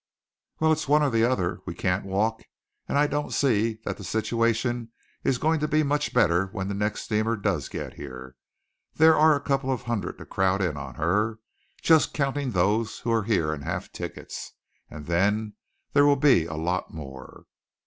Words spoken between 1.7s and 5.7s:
can't walk; and I don't see that the situation is going to